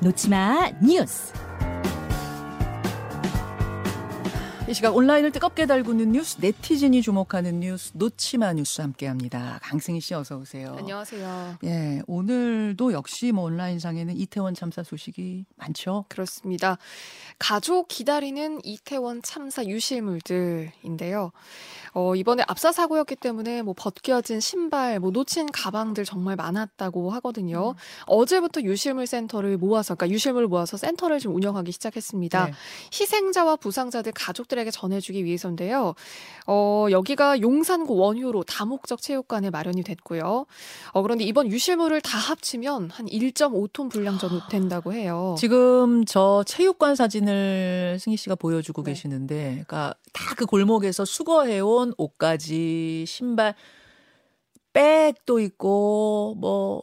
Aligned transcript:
놓치마 0.00 0.70
뉴스. 0.80 1.32
이 4.68 4.74
시각 4.74 4.96
온라인을 4.96 5.30
뜨겁게 5.30 5.64
달구는 5.66 6.10
뉴스, 6.10 6.38
네티즌이 6.40 7.00
주목하는 7.00 7.60
뉴스, 7.60 7.92
놓치마 7.94 8.52
뉴스 8.54 8.80
함께합니다. 8.80 9.60
강승희 9.62 10.00
씨 10.00 10.12
어서 10.12 10.38
오세요. 10.38 10.74
안녕하세요. 10.76 11.58
예, 11.62 12.02
오늘도 12.08 12.92
역시 12.92 13.30
뭐 13.30 13.44
온라인상에는 13.44 14.16
이태원 14.16 14.54
참사 14.54 14.82
소식이 14.82 15.44
많죠. 15.54 16.04
그렇습니다. 16.08 16.78
가족 17.38 17.86
기다리는 17.86 18.58
이태원 18.64 19.22
참사 19.22 19.64
유실물들인데요. 19.64 21.30
어, 21.92 22.16
이번에 22.16 22.42
압사 22.48 22.72
사고였기 22.72 23.14
때문에 23.14 23.62
뭐 23.62 23.72
벗겨진 23.72 24.40
신발, 24.40 24.98
뭐 24.98 25.12
놓친 25.12 25.46
가방들 25.46 26.04
정말 26.04 26.34
많았다고 26.34 27.10
하거든요. 27.12 27.70
음. 27.70 27.74
어제부터 28.06 28.62
유실물 28.62 29.06
센터를 29.06 29.58
모아서, 29.58 29.94
그러니까 29.94 30.12
유실물을 30.12 30.48
모아서 30.48 30.76
센터를 30.76 31.20
좀 31.20 31.36
운영하기 31.36 31.70
시작했습니다. 31.70 32.46
네. 32.46 32.52
희생자와 32.92 33.54
부상자들 33.56 34.10
가족들 34.10 34.55
에게 34.58 34.70
전해주기 34.70 35.24
위해서인데요. 35.24 35.94
어, 36.46 36.86
여기가 36.90 37.40
용산구 37.40 37.96
원효로 37.96 38.44
다목적 38.44 39.02
체육관에 39.02 39.50
마련이 39.50 39.82
됐고요. 39.82 40.46
어, 40.92 41.02
그런데 41.02 41.24
이번 41.24 41.50
유실물을 41.50 42.00
다 42.02 42.18
합치면 42.18 42.90
한 42.90 43.06
1.5톤 43.06 43.90
분량 43.90 44.16
정도 44.18 44.46
된다고 44.48 44.92
해요. 44.92 45.34
지금 45.38 46.04
저 46.04 46.44
체육관 46.46 46.94
사진을 46.94 47.98
승희 48.00 48.16
씨가 48.16 48.36
보여주고 48.36 48.84
네. 48.84 48.92
계시는데, 48.92 49.50
그러니까 49.66 49.94
다 50.12 50.36
그 50.36 50.46
골목에서 50.46 51.04
수거해온 51.04 51.94
옷까지 51.96 53.04
신발 53.08 53.54
백도 54.72 55.40
있고 55.40 56.36
뭐 56.38 56.82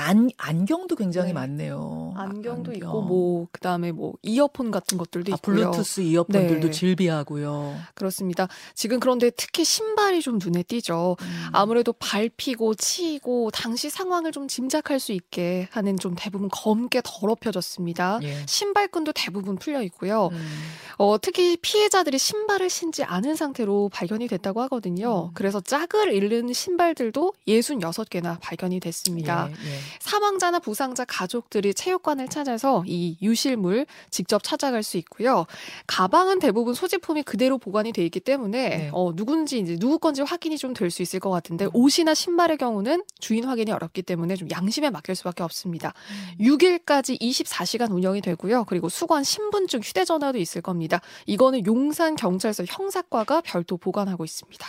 안, 0.00 0.30
안경도 0.36 0.94
굉장히 0.94 1.30
네. 1.30 1.32
많네요. 1.32 2.14
안경도 2.16 2.70
안경. 2.70 2.74
있고 2.76 3.02
뭐 3.02 3.48
그다음에 3.50 3.90
뭐 3.90 4.14
이어폰 4.22 4.70
같은 4.70 4.96
것들도 4.96 5.32
아, 5.32 5.36
있고요. 5.36 5.56
블루투스 5.72 6.02
이어폰들도 6.02 6.68
네. 6.68 6.70
질비하고요. 6.70 7.74
그렇습니다. 7.94 8.46
지금 8.76 9.00
그런데 9.00 9.30
특히 9.30 9.64
신발이 9.64 10.22
좀 10.22 10.38
눈에 10.40 10.62
띄죠. 10.62 11.16
음. 11.20 11.46
아무래도 11.52 11.92
밟히고 11.92 12.76
치이고 12.76 13.50
당시 13.50 13.90
상황을 13.90 14.30
좀 14.30 14.46
짐작할 14.46 15.00
수 15.00 15.10
있게 15.10 15.66
하는 15.72 15.96
좀 15.96 16.14
대부분 16.16 16.48
검게 16.48 17.02
더럽혀졌습니다. 17.02 18.20
예. 18.22 18.46
신발끈도 18.46 19.10
대부분 19.16 19.56
풀려 19.56 19.82
있고요. 19.82 20.28
음. 20.30 20.48
어, 20.98 21.16
특히 21.20 21.56
피해자들이 21.56 22.18
신발을 22.18 22.70
신지 22.70 23.02
않은 23.02 23.34
상태로 23.34 23.90
발견이 23.92 24.28
됐다고 24.28 24.60
하거든요. 24.62 25.26
음. 25.26 25.30
그래서 25.34 25.60
짝을 25.60 26.12
잃는 26.12 26.52
신발들도 26.52 27.32
66개나 27.48 28.38
발견이 28.40 28.78
됐습니다. 28.78 29.48
예, 29.48 29.52
예. 29.52 29.87
사망자나 30.00 30.58
부상자 30.60 31.04
가족들이 31.04 31.74
체육관을 31.74 32.28
찾아서 32.28 32.82
이 32.86 33.16
유실물 33.22 33.86
직접 34.10 34.42
찾아갈 34.42 34.82
수 34.82 34.96
있고요. 34.98 35.46
가방은 35.86 36.38
대부분 36.38 36.74
소지품이 36.74 37.22
그대로 37.24 37.58
보관이 37.58 37.92
돼 37.92 38.04
있기 38.04 38.20
때문에 38.20 38.68
네. 38.68 38.90
어, 38.92 39.14
누군지 39.14 39.58
이제 39.58 39.76
누구 39.78 39.98
건지 39.98 40.22
확인이 40.22 40.56
좀 40.56 40.74
될 40.74 40.88
수 40.90 41.02
있을 41.02 41.20
것 41.20 41.30
같은데 41.30 41.64
음. 41.66 41.70
옷이나 41.74 42.14
신발의 42.14 42.56
경우는 42.56 43.02
주인 43.18 43.44
확인이 43.44 43.72
어렵기 43.72 44.02
때문에 44.02 44.36
좀 44.36 44.48
양심에 44.50 44.90
맡길 44.90 45.14
수밖에 45.14 45.42
없습니다. 45.42 45.92
음. 46.38 46.44
6일까지 46.44 47.20
24시간 47.20 47.92
운영이 47.92 48.20
되고요. 48.20 48.64
그리고 48.64 48.88
수거한 48.88 49.24
신분증, 49.24 49.80
휴대전화도 49.80 50.38
있을 50.38 50.62
겁니다. 50.62 51.00
이거는 51.26 51.66
용산 51.66 52.16
경찰서 52.16 52.64
형사과가 52.68 53.40
별도 53.42 53.76
보관하고 53.76 54.24
있습니다. 54.24 54.66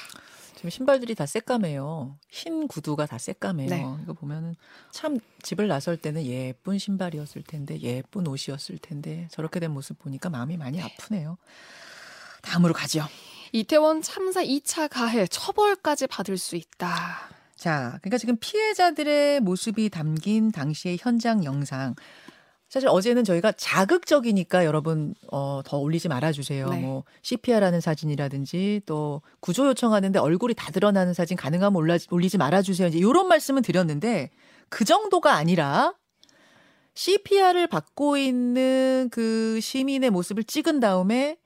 지금 0.59 0.69
신발들이 0.69 1.15
다 1.15 1.25
새까매요. 1.25 2.17
흰 2.27 2.67
구두가 2.67 3.05
다 3.05 3.17
새까매요. 3.17 3.69
네. 3.69 3.81
이거 4.03 4.11
보면은 4.11 4.57
참 4.91 5.17
집을 5.41 5.69
나설 5.69 5.95
때는 5.95 6.25
예쁜 6.25 6.77
신발이었을 6.77 7.43
텐데 7.43 7.79
예쁜 7.79 8.27
옷이었을 8.27 8.77
텐데 8.79 9.29
저렇게 9.31 9.61
된 9.61 9.71
모습 9.71 9.97
보니까 9.99 10.29
마음이 10.29 10.57
많이 10.57 10.81
아프네요. 10.81 11.37
다음으로 12.41 12.73
가죠. 12.73 13.05
이태원 13.53 14.01
참사 14.01 14.43
2차 14.43 14.89
가해 14.89 15.27
처벌까지 15.27 16.07
받을 16.07 16.37
수 16.37 16.57
있다. 16.57 17.29
자, 17.55 17.97
그러니까 18.01 18.17
지금 18.17 18.35
피해자들의 18.35 19.39
모습이 19.39 19.89
담긴 19.89 20.51
당시의 20.51 20.97
현장 20.99 21.45
영상 21.45 21.95
사실 22.69 22.87
어제는 22.87 23.23
저희가 23.23 23.51
자극적이니까 23.53 24.63
여러분 24.63 25.15
어, 25.31 25.61
더 25.65 25.79
올리지 25.79 26.07
말아주세요. 26.07 26.69
네. 26.69 26.79
뭐 26.79 27.03
CPR하는 27.23 27.81
사진이라든지 27.81 28.81
또 28.85 29.23
구조 29.39 29.65
요청하는데 29.67 30.19
얼굴이 30.19 30.53
다 30.53 30.71
드러나는 30.71 31.15
사진 31.15 31.35
가능하면 31.35 31.75
올라, 31.75 31.97
올리지 32.11 32.37
말아주세요. 32.37 32.89
이제 32.89 32.99
이런 32.99 33.27
말씀은 33.27 33.63
드렸는데 33.63 34.29
그 34.69 34.85
정도가 34.85 35.33
아니라 35.33 35.95
CPR을 36.93 37.65
받고 37.65 38.17
있는 38.17 39.09
그 39.11 39.59
시민의 39.59 40.11
모습을 40.11 40.43
찍은 40.43 40.79
다음에 40.79 41.38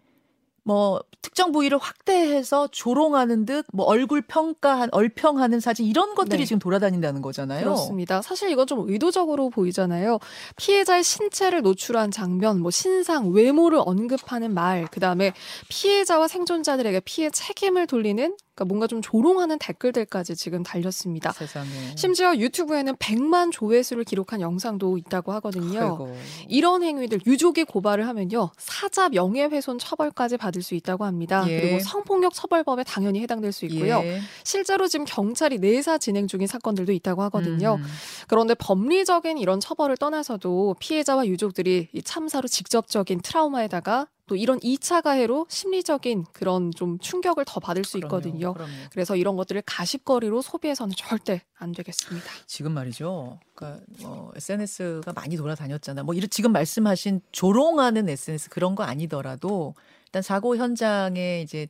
뭐 0.64 1.02
특정 1.22 1.52
부위를 1.52 1.78
확대해서 1.78 2.68
조롱하는 2.72 3.46
듯 3.46 3.66
뭐 3.74 3.86
얼굴 3.86 4.22
평가한 4.22 4.90
얼평하는 4.92 5.60
사진 5.60 5.86
이런 5.86 6.16
것들이 6.16 6.40
네. 6.40 6.46
지금 6.46 6.60
돌아다닌다는 6.60 7.22
거잖아요. 7.22 7.64
그렇습니다. 7.64 8.22
사실 8.22 8.50
이건 8.50 8.68
좀 8.68 8.90
의도적으로 8.90 9.50
보이잖아요. 9.50 10.20
피해자의 10.58 11.04
신체를 11.04 11.62
노출한 11.62 12.12
장면, 12.12 12.62
뭐 12.62 12.72
신상, 12.72 13.32
외모를 13.32 13.82
언급하는 13.84 14.54
말, 14.54 14.86
그다음에 14.88 15.34
피해자와 15.70 16.28
생존자들에게 16.28 17.00
피해 17.02 17.30
책임을 17.30 17.88
돌리는 17.88 18.36
그러니까 18.56 18.66
뭔가 18.66 18.88
좀 18.88 19.02
조롱하는 19.02 19.58
댓글들까지 19.58 20.36
지금 20.36 20.62
달렸습니다. 20.62 21.32
세상에. 21.32 21.68
심지어 21.96 22.36
유튜브에는 22.36 22.96
100만 22.98 23.52
조회수를 23.52 24.04
기록한 24.04 24.42
영상도 24.42 24.98
있다고 24.98 25.32
하거든요. 25.34 25.80
아이고. 25.80 26.16
이런 26.48 26.84
행위들 26.84 27.22
유족이 27.26 27.64
고발을 27.64 28.08
하면요. 28.08 28.52
사자 28.58 29.10
명예훼손 29.10 29.80
처벌까지 29.80 30.38
받을 30.38 30.62
수 30.62 30.76
있다고 30.76 31.04
합니다. 31.06 31.44
예. 31.48 31.62
그리고 31.62 31.80
성폭력 31.80 32.34
처벌법에 32.34 32.84
당연히 32.84 33.22
해당될 33.22 33.52
수 33.52 33.66
있고요. 33.66 34.02
예. 34.04 34.20
실제로 34.44 34.88
지금 34.88 35.06
경찰이 35.06 35.58
내사 35.58 35.98
진행 35.98 36.28
중인 36.28 36.46
사건들도 36.46 36.92
있다고 36.92 37.24
하거든요. 37.24 37.80
음. 37.80 37.86
그런데 38.28 38.54
법리적인 38.54 39.40
이런 39.40 39.60
처벌을 39.60 39.98
떠나서도 39.98 40.76
피해자와 40.80 41.26
유족들이 41.26 41.90
이 41.92 42.02
참사로 42.04 42.48
직접적인 42.48 43.22
트라우마에다가 43.22 44.08
또 44.26 44.36
이런 44.36 44.60
2차 44.60 45.02
가해로 45.02 45.46
심리적인 45.50 46.26
그런 46.32 46.72
좀 46.72 46.98
충격을 47.00 47.44
더 47.46 47.60
받을 47.60 47.84
수 47.84 47.98
그럼요, 48.00 48.18
있거든요. 48.18 48.54
그럼요. 48.54 48.72
그래서 48.92 49.16
이런 49.16 49.36
것들을 49.36 49.62
가십거리로 49.66 50.42
소비해서는 50.42 50.96
절대 50.98 51.42
안 51.56 51.74
되겠습니다. 51.74 52.26
지금 52.48 52.74
말이죠. 52.74 53.40
그러니까 53.54 53.86
뭐 54.02 54.32
SNS가 54.36 55.12
많이 55.14 55.36
돌아다녔잖아. 55.36 56.04
뭐 56.04 56.16
이런 56.16 56.30
지금 56.30 56.54
말씀하신 56.54 57.22
조롱하는 57.32 58.08
SNS 58.08 58.50
그런 58.50 58.76
거 58.76 58.84
아니더라도 58.84 59.76
일단 60.06 60.22
사고 60.22 60.56
현장에 60.56 61.42
이제 61.42 61.68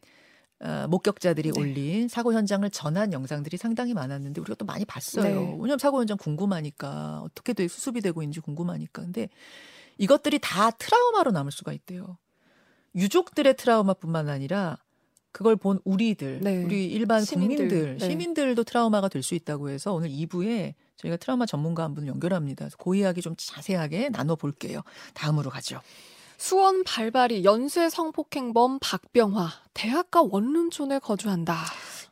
어, 0.59 0.87
목격자들이 0.87 1.51
네. 1.51 1.59
올린 1.59 2.07
사고 2.07 2.33
현장을 2.33 2.69
전한 2.69 3.11
영상들이 3.11 3.57
상당히 3.57 3.93
많았는데 3.93 4.39
우리가 4.39 4.55
또 4.55 4.65
많이 4.65 4.85
봤어요. 4.85 5.23
네. 5.23 5.33
왜냐하면 5.33 5.77
사고 5.79 5.99
현장 5.99 6.17
궁금하니까 6.17 7.21
어떻게 7.23 7.53
돼 7.53 7.67
수습이 7.67 7.99
되고 8.01 8.21
있는지 8.21 8.39
궁금하니까. 8.39 9.01
근데 9.01 9.27
이것들이 9.97 10.39
다 10.39 10.71
트라우마로 10.71 11.31
남을 11.31 11.51
수가 11.51 11.73
있대요. 11.73 12.17
유족들의 12.95 13.55
트라우마뿐만 13.57 14.29
아니라 14.29 14.77
그걸 15.31 15.55
본 15.55 15.79
우리들, 15.83 16.41
네. 16.41 16.63
우리 16.63 16.85
일반 16.85 17.25
시민들. 17.25 17.67
국민들, 17.67 17.97
네. 17.97 18.07
시민들도 18.07 18.63
트라우마가 18.63 19.09
될 19.09 19.23
수 19.23 19.33
있다고 19.33 19.69
해서 19.69 19.93
오늘 19.93 20.09
2부에 20.09 20.75
저희가 20.97 21.17
트라우마 21.17 21.45
전문가 21.47 21.83
한 21.83 21.95
분을 21.95 22.07
연결합니다. 22.07 22.69
그 22.77 22.95
이야기 22.95 23.21
좀 23.21 23.33
자세하게 23.37 24.09
나눠볼게요. 24.09 24.81
다음으로 25.15 25.49
가죠. 25.49 25.81
수원 26.37 26.83
발발이 26.83 27.45
연쇄 27.45 27.89
성폭행범 27.89 28.79
박병화 28.79 29.49
대학가 29.73 30.21
원룸촌에 30.21 30.99
거주한다. 30.99 31.55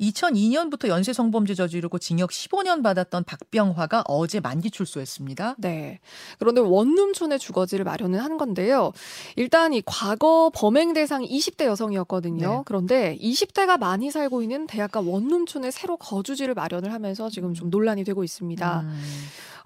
2002년부터 0.01 0.88
연쇄 0.88 1.13
성범죄 1.13 1.53
저지르고 1.53 2.00
징역 2.00 2.31
15년 2.31 2.83
받았던 2.83 3.24
박병화가 3.24 4.03
어제 4.07 4.39
만기 4.39 4.71
출소했습니다. 4.71 5.56
네. 5.59 6.00
그런데 6.39 6.62
원룸촌에 6.62 7.38
주거지를 7.38 7.86
마련을 7.86 8.24
한 8.24 8.38
건데요. 8.38 8.92
일단 9.36 9.74
이 9.74 9.81
과거 9.86 10.51
범행 10.53 10.94
대상 10.94 11.24
20대 11.24 11.65
여성이었거든요. 11.65 12.50
네. 12.50 12.62
그런데 12.65 13.18
20대가 13.21 13.77
많이 13.77 14.12
살고 14.12 14.42
있는 14.42 14.68
대학가 14.68 15.00
원룸촌에 15.01 15.71
새로 15.71 15.98
거주지를 15.98 16.54
마련을 16.54 16.92
하면서 16.92 17.30
지금 17.30 17.54
좀 17.54 17.69
논란이 17.69 18.04
되고 18.04 18.24
있습니다. 18.24 18.81
음. 18.81 19.01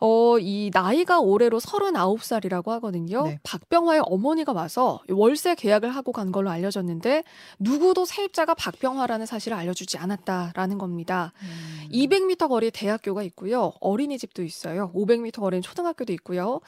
어, 0.05 0.37
이 0.37 0.69
나이가 0.71 1.19
올해로 1.19 1.59
39살이라고 1.59 2.67
하거든요. 2.67 3.23
네. 3.23 3.39
박병화의 3.41 4.03
어머니가 4.05 4.53
와서 4.53 5.01
월세 5.09 5.55
계약을 5.55 5.89
하고 5.89 6.11
간 6.11 6.31
걸로 6.31 6.51
알려졌는데 6.51 7.23
누구도 7.57 8.05
세입자가 8.05 8.53
박병화라는 8.53 9.25
사실을 9.25 9.57
알려주지 9.57 9.97
않았다라는 9.97 10.77
겁니다. 10.77 11.33
음. 11.41 11.89
200m 11.91 12.49
거리에 12.49 12.69
대학교가 12.69 13.23
있고요. 13.23 13.73
어린이집도 13.79 14.43
있어요. 14.43 14.91
500m 14.93 15.39
거리는 15.39 15.63
초등학교도 15.63 16.13
있고요. 16.13 16.61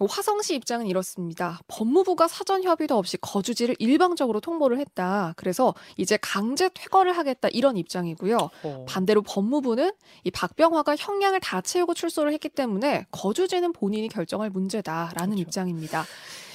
화성시 0.00 0.56
입장은 0.56 0.88
이렇습니다. 0.88 1.60
법무부가 1.68 2.26
사전 2.26 2.64
협의도 2.64 2.98
없이 2.98 3.16
거주지를 3.18 3.76
일방적으로 3.78 4.40
통보를 4.40 4.80
했다. 4.80 5.34
그래서 5.36 5.74
이제 5.96 6.18
강제 6.20 6.68
퇴거를 6.68 7.16
하겠다 7.16 7.48
이런 7.52 7.76
입장이고요. 7.76 8.50
어. 8.64 8.86
반대로 8.88 9.22
법무부는 9.22 9.92
이 10.24 10.30
박병화가 10.32 10.96
형량을 10.96 11.38
다 11.38 11.60
채우고 11.60 11.94
출소를 11.94 12.32
했기 12.32 12.48
때문에 12.48 12.79
때문에 12.80 13.06
거주지는 13.10 13.72
본인이 13.72 14.08
결정할 14.08 14.50
문제다라는 14.50 15.36
그렇죠. 15.36 15.40
입장입니다. 15.40 16.04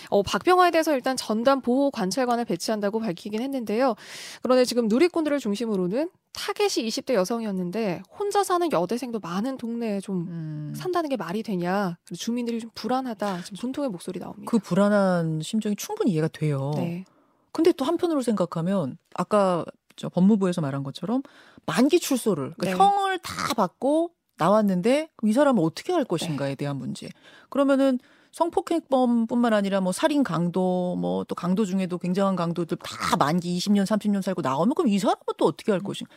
어, 0.10 0.22
박병화에 0.22 0.72
대해서 0.72 0.94
일단 0.94 1.18
전담 1.18 1.62
보호 1.62 1.89
관찰관을 1.89 2.45
배치한다고 2.45 3.00
밝히긴 3.00 3.42
했는데요. 3.42 3.95
그런데 4.42 4.66
지금 4.66 4.88
누리꾼들을 4.88 5.39
중심으로는 5.39 6.10
타겟이 6.33 6.88
20대 6.88 7.13
여성이었는데 7.13 8.04
혼자 8.19 8.44
사는 8.44 8.72
여대생도 8.72 9.19
많은 9.19 9.57
동네에 9.57 10.01
좀 10.01 10.27
음. 10.27 10.74
산다는 10.75 11.10
게 11.10 11.16
말이 11.16 11.42
되냐. 11.42 11.98
주민들이 12.16 12.60
좀 12.60 12.69
불안하다. 12.75 13.44
지금 13.44 13.57
분통의 13.57 13.89
목소리 13.89 14.19
나옵니다. 14.19 14.50
그 14.50 14.60
불안한 14.60 15.42
심정이 15.42 15.75
충분히 15.75 16.12
이해가 16.12 16.28
돼요. 16.28 16.74
네. 16.75 17.06
근데 17.51 17.71
또 17.71 17.86
한편으로 17.86 18.21
생각하면 18.21 18.98
아까 19.16 19.63
저 19.95 20.10
법무부에서 20.10 20.60
말한 20.60 20.83
것처럼 20.83 21.24
만기 21.66 22.00
출소를 22.00 22.54
그러니까 22.57 22.83
네. 22.83 22.92
형을 22.92 23.18
다 23.19 23.54
받고 23.56 24.12
나왔는데 24.37 25.09
이 25.23 25.33
사람은 25.33 25.63
어떻게 25.63 25.93
할 25.93 26.03
것인가에 26.05 26.49
네. 26.49 26.55
대한 26.55 26.77
문제. 26.77 27.09
그러면은 27.49 27.99
성폭행범뿐만 28.31 29.53
아니라 29.53 29.79
뭐 29.81 29.91
살인 29.93 30.23
강도 30.23 30.95
뭐 30.99 31.23
또 31.23 31.35
강도 31.35 31.63
중에도 31.65 31.97
굉장한 31.97 32.35
강도들 32.35 32.77
다 32.77 33.15
만기 33.17 33.57
20년 33.57 33.85
30년 33.85 34.21
살고 34.21 34.41
나오면 34.41 34.75
그럼 34.75 34.89
이 34.89 34.99
사람은 34.99 35.21
또 35.37 35.45
어떻게 35.45 35.71
할 35.71 35.79
것인가? 35.81 36.11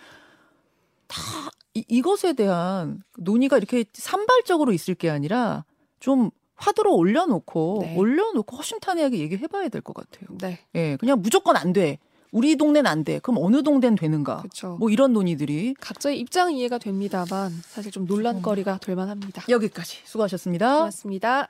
다 1.07 1.21
이, 1.75 1.85
이것에 1.89 2.33
대한 2.33 3.03
논의가 3.19 3.57
이렇게 3.57 3.85
산발적으로 3.95 4.73
있을 4.73 4.95
게 4.95 5.09
아니라 5.11 5.65
좀 6.01 6.31
화두로 6.57 6.95
올려놓고 6.97 7.79
네. 7.83 7.97
올려놓고 7.97 8.57
허심탄회하게 8.57 9.19
얘기해봐야 9.21 9.69
될 9.69 9.81
것 9.81 9.95
같아요. 9.95 10.37
네. 10.41 10.59
예, 10.75 10.97
그냥 10.97 11.23
무조건 11.23 11.57
안 11.57 11.73
돼. 11.73 11.99
우리 12.33 12.57
동네는 12.57 12.91
안 12.91 13.05
돼. 13.05 13.19
그럼 13.21 13.43
어느 13.43 13.63
동네는 13.63 13.97
되는가? 13.97 14.43
그쵸. 14.43 14.77
뭐 14.79 14.91
이런 14.91 15.13
논의들이 15.13 15.75
각자의 15.81 16.19
입장은 16.21 16.53
이해가 16.53 16.79
됩니다만 16.79 17.53
사실 17.63 17.91
좀 17.91 18.05
논란거리가 18.07 18.79
될 18.79 18.97
만합니다. 18.97 19.45
여기까지 19.49 19.99
수고하셨습니다. 20.05 20.77
고맙습니다. 20.77 21.49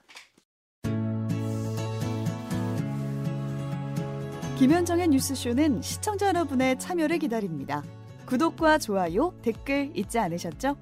김현정의 4.59 5.09
뉴스쇼는 5.09 5.83
시청자 5.83 6.29
여러분의 6.29 6.79
참여를 6.81 7.19
기다립니다. 7.21 7.85
구독과 8.27 8.79
좋아요, 8.79 9.33
댓글 9.43 9.93
잊지 9.95 10.19
않으셨죠? 10.19 10.77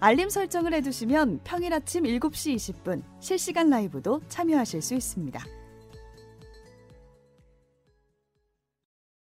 알림 0.00 0.28
설정을 0.28 0.74
해두시면 0.74 1.40
평일 1.44 1.72
아침 1.72 2.02
7시 2.02 2.56
20분 2.56 3.02
실시간 3.20 3.70
라이브도 3.70 4.20
참여하실 4.28 4.82
수 4.82 4.94
있습니다. 4.94 5.40